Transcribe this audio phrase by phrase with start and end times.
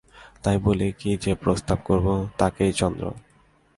[0.43, 3.03] তাই বলেই কি যে প্রস্তাব করবে তাকেই– চন্দ্র।